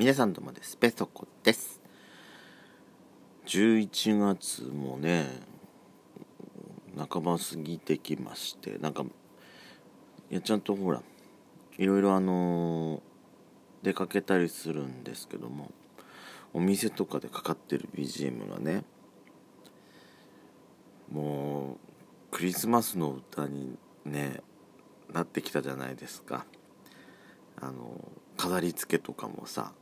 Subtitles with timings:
[0.00, 0.78] 皆さんどうもです。
[0.78, 1.78] ペソコです。
[3.44, 5.26] 11月もね
[6.96, 9.02] 半ば過ぎてきましてなんか
[10.30, 11.02] いやちゃんとほら
[11.76, 13.00] いろいろあのー、
[13.82, 15.70] 出かけたりするんですけども
[16.54, 18.84] お店とかでかかってる BGM がね
[21.12, 21.76] もう
[22.30, 23.76] クリスマスの歌に
[24.06, 24.40] ね
[25.12, 26.46] なってきたじゃないですか。
[27.60, 28.00] あの
[28.38, 29.74] 飾り付けとかもさ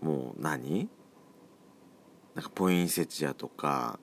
[0.00, 0.88] もう何？
[2.34, 3.98] なんかポインセチアとか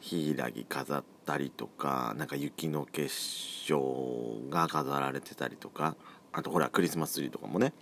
[0.00, 5.94] ヒイラギ飾ったりとかなんか雪の結晶が飾られてたりとか
[6.32, 7.72] あとほらクリスマスツリーとかもね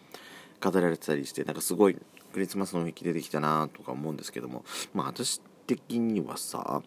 [0.59, 1.97] 飾られてたりしてなんかすごい
[2.33, 4.65] クリスマスの雰囲気出てきたなとか思うんですけども
[4.95, 6.83] まあ私的にはさ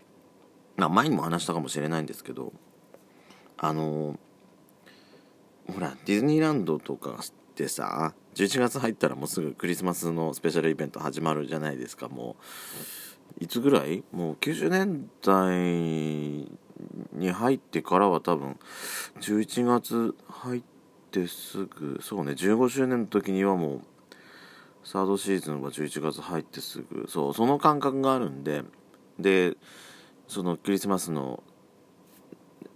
[0.75, 2.51] まあ前にも話したかもしれないんですけど
[3.57, 4.19] あの
[5.73, 7.23] ほらディズニーランドとか
[7.55, 12.43] ってさ11月入ったらもうすぐクリスマスのスペシャルイベント始まるじゃないですかもう。
[13.43, 14.03] いつぐらい？
[14.13, 15.57] もう90年代
[17.13, 18.57] に入ってからは多分
[19.19, 20.63] 11月入っ
[21.11, 23.81] てすぐそうね15周年の時にはもう
[24.83, 28.63] サードシーズンは11月入ってすぐそうその感覚があるんで
[29.19, 29.57] で
[30.27, 31.43] そのクリスマスの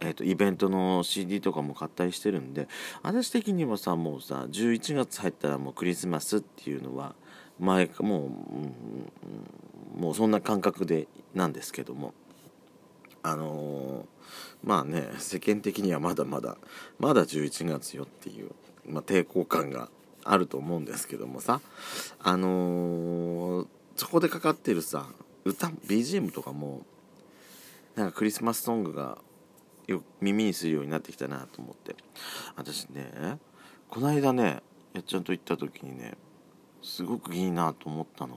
[0.01, 2.67] えーと、イベントの CD とかも買ったりしてるんで
[3.03, 7.15] 私的にはさもうさ11月入ったらもうクリスマスっていうのは
[7.59, 12.13] 前かもう、うん、もうそんな感覚でなんですけども
[13.21, 14.05] あのー、
[14.63, 16.57] まあね世間的にはまだまだ
[16.99, 18.51] まだ11月よっていう、
[18.87, 19.89] まあ、抵抗感が
[20.23, 21.59] あると思うんですけどもさ
[22.19, 25.07] あのー、そこでかかってるさ
[25.43, 26.85] 歌 BGM とかも
[27.95, 29.17] なんかクリスマスソングが
[29.89, 31.95] よ耳にするようになってきたなと思って。
[32.55, 33.39] 私ね
[33.89, 34.61] この間ね
[34.93, 36.15] やっちゃんと行った時にね
[36.81, 38.35] すごくいいなと思ったの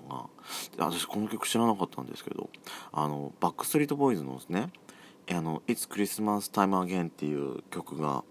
[0.78, 2.50] が私この曲知らなかったんですけど
[2.92, 4.70] あのバックストリートボーイズのですね
[5.30, 8.24] 「あの It's Christmas Time Again」っていう曲が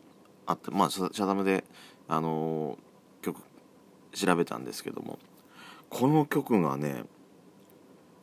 [0.45, 1.63] あってまあシャダムで
[2.07, 2.77] あの
[3.21, 3.41] 曲
[4.13, 5.19] 調べたんですけども
[5.89, 7.05] この曲がね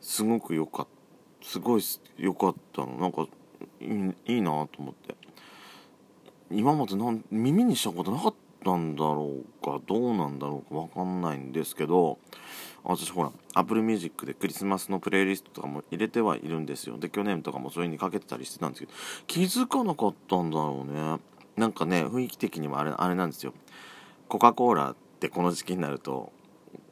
[0.01, 0.99] すごく良かった
[1.41, 1.81] すごい
[2.17, 2.97] 良かったの。
[2.97, 3.25] なんか
[3.81, 5.15] いいなと思って。
[6.51, 8.33] 今までなん耳にしたことなかっ
[8.63, 12.17] たんだろうかどうなんだろうか分かんないんですけど
[12.83, 16.97] 私ほら Apple Music でクリスマスのプレイリストとかも入れてはいるんですよ。
[16.97, 18.93] で去年とかもそういう風にかけてたりしてたんですけど
[19.27, 21.19] 気づかなかったんだろうね。
[21.57, 23.53] なんかね雰囲気的にもあれあれなんですよ。
[24.27, 26.31] コカ・コーラってこの時期になると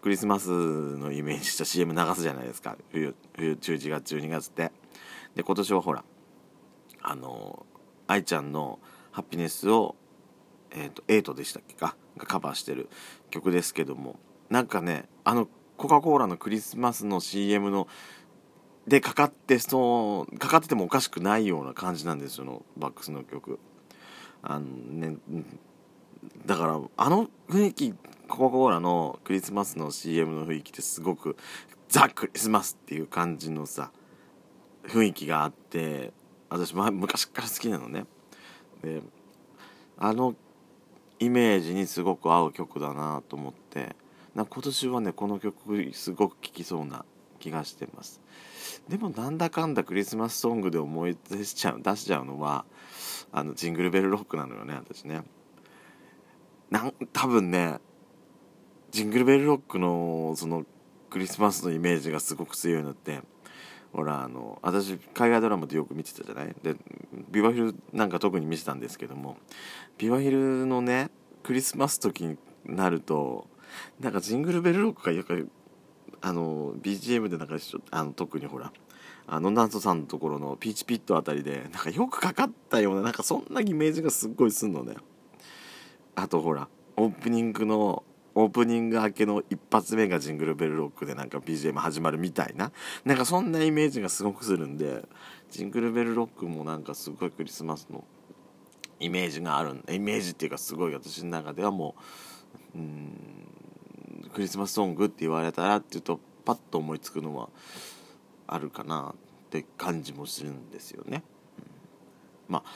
[0.01, 2.77] クリスマスのイメージした CM 流すじゃないですか。
[2.91, 4.71] 冬冬11月12月って。
[5.35, 6.03] で今年はほら
[7.09, 7.65] あの
[8.07, 8.79] 愛ちゃんの
[9.11, 9.95] ハピネスを
[10.71, 11.95] えっ、ー、とエイトでしたっけか？
[12.17, 12.89] がカバーしてる
[13.29, 14.19] 曲ですけども。
[14.49, 15.47] なんかねあの
[15.77, 17.87] コカ・コーラのクリスマスの CM の
[18.87, 23.59] でかかってそうかかっててもおかしくないような感じなんですよのバックスの曲。
[24.41, 25.17] あのね
[26.45, 27.93] だからあの雰囲気
[28.27, 31.37] コカ・コーラのクリスマスの CM の雰囲気ってすごく
[31.87, 33.91] ザ・クリスマスっていう感じのさ
[34.87, 36.11] 雰囲気があって
[36.49, 38.05] 私昔から好きなのね。
[38.83, 39.01] で
[39.97, 40.35] あの
[41.19, 43.95] イメージにすごく合う曲だなと思って
[44.35, 47.05] な今年はねこの曲すごく聴きそうな
[47.39, 48.21] 気がしてます。
[48.87, 52.65] でもなんだかんだクリスマスソングで思い出しちゃう出しちゃうのは
[53.31, 55.23] あのジングルベルロックなのよね私ね。
[56.69, 57.79] なん多分ね
[58.91, 60.65] ジングルベルロックのその
[61.09, 63.21] クリスマスのイメージがすごく強いのって
[63.97, 66.55] ほらあの私海外ドラマでよく見てたじゃない？
[66.61, 66.75] で
[67.31, 69.37] ビバヒルなんか特に見てたんですけども
[69.97, 71.09] ビバヒルのね
[71.41, 73.47] クリスマス時になると
[73.99, 75.49] なんかジングルベルロックがよく
[76.21, 77.55] あの BGM でなんか
[77.89, 78.71] あの特にほら
[79.25, 84.93] あのナンソさんのところのピーチピットあたりでなんかよくかかったようななんかそんなイメージがすっごいすんのね。
[86.15, 88.03] あとほらオープニングの
[88.39, 92.71] オープニング明けの一発目がジングルベルロックでなんか BGM 始まるみたいな
[93.03, 95.05] なんかそんなイメージがすごくするんで
[95.49, 98.03] ジングルベルロックもなんかすごいクリスマスの
[98.99, 101.95] イメージがあるイメージっていうかすごい私の中ではも
[102.75, 107.49] ううんクリスマスソングって言われたらっていうとパッと思いつくのは
[108.45, 111.23] あるかなって感じもするんですよね。
[112.47, 112.69] うん、まあ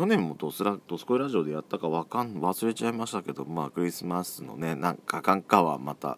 [0.00, 6.16] 去年もドスラドスコイラジオでやったかわかん忘れちゃいましたけどまあクリスマスのねなんかかんかはまた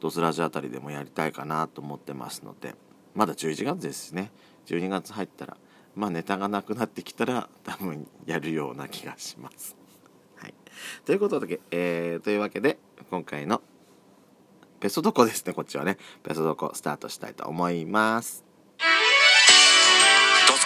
[0.00, 2.74] ドスラジあたりでもやりたいかなと思ってますので
[3.14, 4.30] まだ11月ですしね。
[4.66, 5.56] 12月入ったら
[5.96, 9.78] まあネタがなくなってきたら多分やるような気がします。
[10.36, 10.54] はい、
[11.06, 12.76] ということで、えー、というわけで
[13.08, 13.62] 今回の
[14.78, 15.96] ペソドコですねこっちはね。
[16.22, 18.44] ペソドコスタートしたいと思います。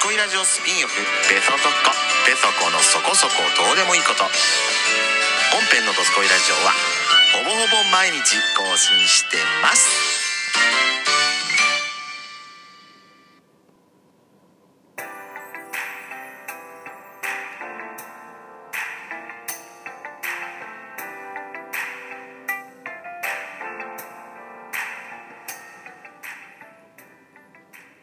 [0.06, 1.66] ドスコイラジオスピンオフペソドコ
[2.24, 4.22] ペソコのそこそこどうでもいいこと。
[5.50, 6.70] 本編のドスコイラジオは
[7.34, 10.06] ほぼほぼ毎日更新してます。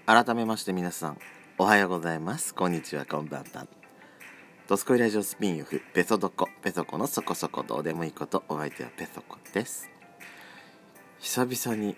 [0.06, 1.18] 改めまして皆さん
[1.60, 2.56] おはようございます。
[2.56, 3.68] こんにちはこんばんは。
[4.68, 6.50] ドスコイラジオスピンオフペソドコ。
[6.64, 9.88] ペソコのそこそこどうでもいいことお相手はペソコです。
[11.20, 11.96] 久々に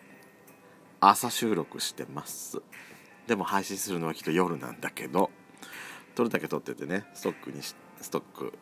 [0.99, 2.61] 朝収録してます。
[3.27, 5.31] でも配信するのはきっと夜なんだけど
[6.15, 7.75] 撮るだけ撮っててねストックにス
[8.11, 8.53] トック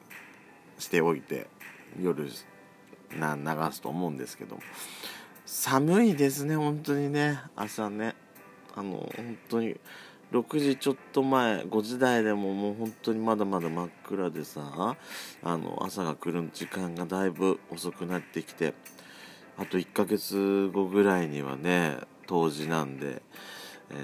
[0.78, 1.48] しておいて
[2.00, 2.30] 夜
[3.18, 4.60] な流すと思うんですけど
[5.46, 7.42] 寒いですね本当にね。
[7.56, 8.14] 朝ね。
[8.76, 9.80] あの本当に
[10.34, 14.98] 6時ちょっと前5時台でももう本当にまだまだ真っ暗でさ
[15.44, 18.74] あの朝が来る時間がだいぶ遅くなってきて
[19.58, 23.22] あと1ヶ月後ぐらいにはね冬至なんで、
[23.92, 23.96] え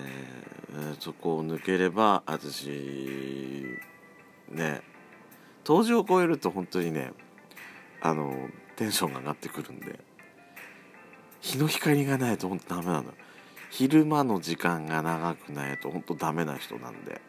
[0.72, 3.66] ー、そこを抜ければ私
[4.52, 4.82] ね
[5.64, 7.12] 冬至を超えると本当にね
[8.02, 10.00] あのテンションが上がってくるんで
[11.42, 13.14] 日の光がないと本当ダメなのよ。
[13.70, 17.22] 昼間の時間が長くないと本当ダメな人なんで。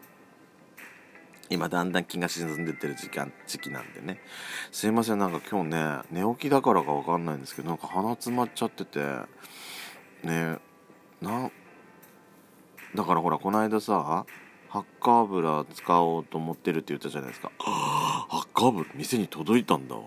[1.51, 4.21] 今だんだん気が沈んでってる時間時期なんでね。
[4.71, 9.01] すいませんなんか今日ね寝起きだからか分かんないんですけどなんか鼻詰まっちゃってて
[10.23, 10.59] ね
[11.21, 11.51] な
[12.95, 14.25] だからほらこの間さ
[14.69, 17.51] ハッカー油使おうと思ってるって言ったじゃないですか。
[17.59, 20.03] ハッカー油店に届いたんだわ。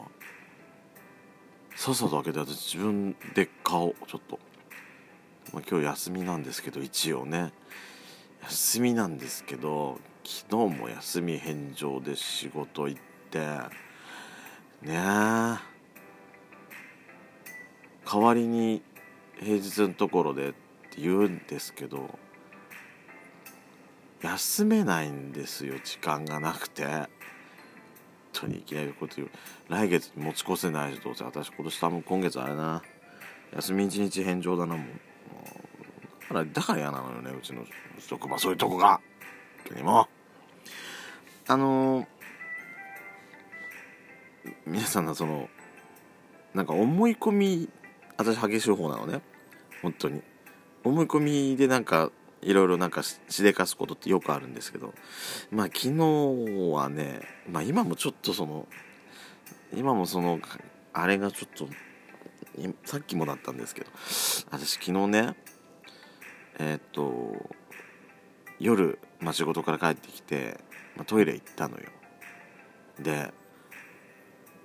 [1.75, 4.39] さっさと開けて私自分で買おうちょっと。
[5.53, 7.53] まあ、今日休みなんですけど一応ね。
[8.41, 13.39] 休みなんですけど昨日も休み返上で仕事行って
[14.81, 14.93] ねえ。
[18.05, 18.81] 代わりに
[19.39, 22.19] 平日のところでって言うんですけど
[24.21, 26.85] 休めないんですよ時間がなくて。
[26.85, 27.07] 本
[28.33, 29.29] 当にいきなりこと言う。
[29.69, 32.81] 来月持ち越せないしどうせ私今年多分今月あれな。
[33.55, 35.12] 休み一日返上だなもう。
[36.33, 37.63] からだから嫌なのよねうちの
[37.99, 38.99] 職場そういうとこが。
[39.65, 40.07] 本当にも。
[41.47, 42.05] あのー、
[44.65, 45.49] 皆さんのその
[46.53, 47.69] なんか思い込み
[48.17, 49.21] 私激しい方なのね。
[49.81, 50.21] 本当に。
[50.83, 54.93] 思い込みでなんかいろいろなんかしでかすことってよくあるんですけど。
[55.51, 58.67] まあ昨日はねまあ今もちょっとその
[59.75, 60.39] 今もその
[60.93, 61.67] あれがちょっと
[62.85, 63.91] さっきもだったんですけど。
[64.51, 65.35] 私昨日ね
[66.59, 67.49] えー、っと
[68.59, 70.59] 夜、まあ、仕事から帰ってきて、
[70.95, 71.83] まあ、トイレ行ったのよ。
[72.99, 73.33] で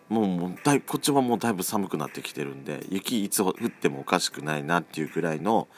[0.09, 5.69] もうもうだいこっちはもうだいぶ寒くなってきてるんで雪いつ降ってもおかしくないなっていうくらいの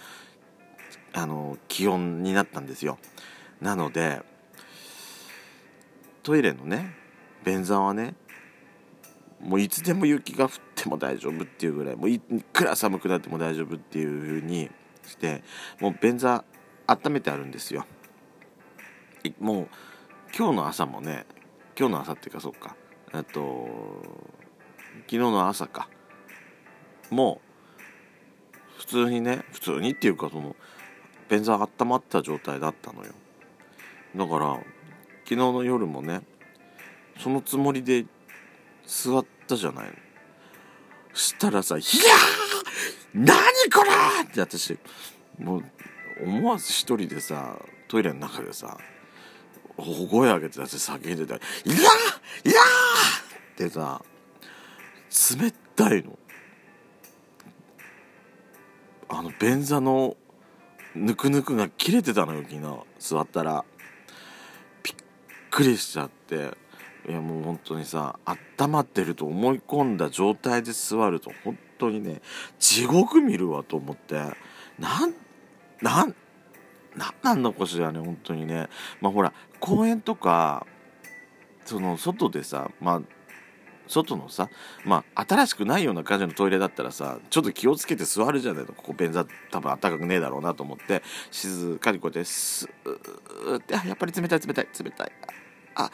[1.13, 2.99] あの気温になったんですよ。
[3.61, 4.23] なので
[6.23, 6.95] トイレのね
[7.45, 8.15] 便座はね
[9.41, 14.71] もういつでも雪が降っても大丈夫っていうぐらいもういくら寒くなっても大丈夫っていう風に
[15.11, 15.43] して
[15.81, 16.45] もう便座
[16.87, 17.85] 温めてあるんですよ。
[19.39, 19.69] もう
[20.37, 21.27] 今日の朝もね
[21.79, 22.77] 今日の朝っていうかそうか。
[23.13, 23.69] えっと
[25.03, 25.89] 昨日の朝か。
[27.11, 27.41] も
[28.79, 30.57] う普通にね普通にっていうかその
[31.29, 33.13] 便座温まった状態だったのよ。
[34.17, 34.55] だから
[35.25, 36.23] 昨日の夜もね
[37.19, 38.07] そのつもりで
[38.87, 39.93] 座ったじゃないの。
[41.13, 41.87] したらさ「いや
[43.15, 43.37] 何
[43.73, 43.91] これ!」
[44.25, 44.79] って私
[45.39, 45.65] もう
[46.23, 47.57] 思わず一人でさ
[47.89, 48.79] トイレの中でさ
[49.77, 52.61] 大声上げて私叫んでたら「いやいや
[53.53, 54.03] ってさ
[55.39, 56.19] 冷たいの。
[59.09, 60.17] あの便座の
[60.95, 62.87] ぬくぬくが切れてたのよ昨日。
[62.99, 63.65] 座ったら。
[64.85, 64.95] びっ
[65.51, 66.57] くりしちゃって。
[67.09, 68.19] いやもう本当にさ
[68.59, 72.21] 温まってると思い込んだ状態で座ると本当にね
[72.59, 74.15] 地獄見るわと思って
[74.79, 75.15] なん
[75.83, 76.15] なん
[76.97, 78.69] なんなんのかしらね本当にね。
[79.01, 80.67] まあほら公園とか
[81.65, 83.03] その外でさまあ
[83.87, 84.49] 外のさ
[84.85, 88.73] まあ新しくないような感じのトイレだったらさちょっと気をつけて座るじゃないの。
[88.73, 95.13] ここ便座多分あったかくねえだろうなと思って静かにこうやってスーってあやっぱり冷たい冷たい冷たい。
[95.77, 95.91] あ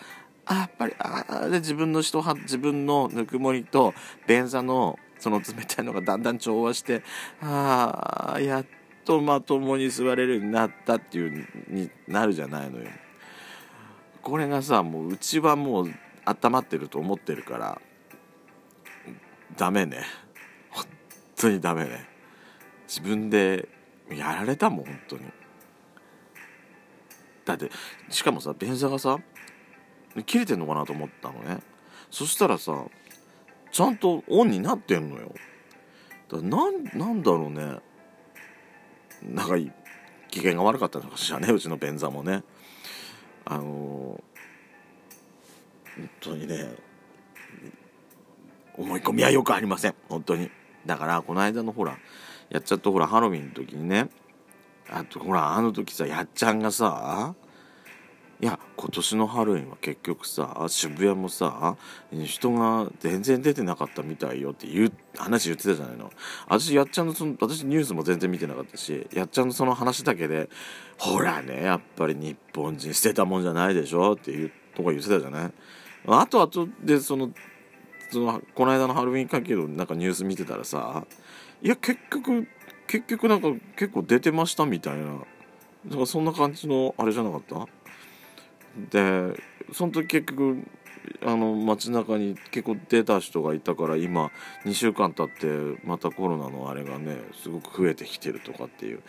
[0.47, 3.95] あやっぱりあで自分の人は自分のぬくもりと
[4.26, 7.03] 便座のその冷たいのがだんだん調和して
[7.41, 8.67] ああやっ
[9.05, 12.89] とまともに座れるようになったっていうになるじゃないのよ。
[14.23, 15.95] これがさもううちはもう
[16.25, 17.81] 温まってると思ってるから
[19.57, 20.03] ダメね。
[20.71, 20.85] 本
[21.37, 22.09] 当にダメね。
[22.89, 23.69] 自分で
[24.11, 25.23] やられたもん本当に。
[27.45, 27.71] だって
[28.11, 29.19] しかもさ便座がさ
[30.27, 31.59] 切れてんのかなと思ったのね。
[32.11, 32.85] そしたらさ
[33.71, 35.33] ちゃんとオンになってんのよ。
[36.29, 37.79] だなんなんだろうね。
[39.23, 39.57] なんか
[40.29, 41.53] 機嫌が悪かったのかしらね。
[41.53, 42.43] うちの便座もね。
[43.45, 43.67] あのー、
[46.01, 46.75] 本当にね
[48.77, 49.95] 思い込みはよくありません。
[50.09, 50.51] 本当に。
[50.85, 51.99] だからこの間のほら
[52.51, 54.09] やっちゃったほらハロウィンの時にね。
[54.89, 57.35] あとほらあの時さやっちゃんがさ
[58.38, 61.76] いや今年のハロウィンは結局さ渋谷もさ
[62.12, 66.12] 人が全然出てなかったみたいよっていう話言ってたじゃないの。
[66.47, 70.50] 私やっちゃんのその私ニュースも全然見てなかったしやっちゃんのその話だけで
[70.99, 75.52] ほらねやっぱり日本人捨てたもんじゃないでしょっていうとか言ってたじゃない。
[76.07, 77.31] あとあとでその
[78.11, 81.07] そのこの間のハロウィン関係のなんかニュース見てたらさ
[81.62, 82.47] いや結局
[82.87, 85.21] 結局なんか結構出てましたみたいな。
[85.87, 87.66] だかそんな感じのあれじゃなかった？
[88.90, 89.40] で
[89.73, 90.62] その時結局
[91.25, 94.30] あの街中に結構出た人がいたから今
[94.64, 99.00] 2週間経ってまたコロナのあれがねすごく増えてきてるとかっていう。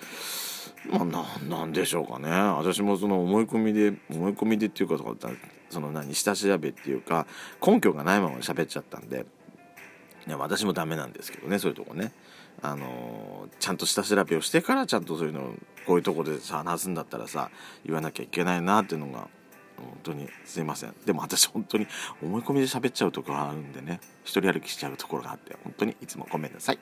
[0.91, 2.29] まあななんでしょうかね。
[2.29, 4.97] 私もその思い込みで思い込みでっていうか
[5.69, 7.25] その何下調べっていうか
[7.65, 9.25] 根拠がないまま喋っちゃったんで。
[10.27, 12.11] いや私もダメなんですけどねそういうとこね。
[12.61, 15.53] あのちゃんと下調べをしてからちゃんとそういうの
[15.85, 17.51] こういうとこでさ話すんだったらさ
[17.85, 19.29] 言わなきゃいけないなっていうのが
[19.77, 20.93] 本当にすいません。
[21.05, 21.87] でも私本当に
[22.21, 23.99] 思い込みで喋っちゃうところがあるんでね。
[24.23, 26.79] 一人歩きしちゃうところがあって本当にいつもごめんなさい。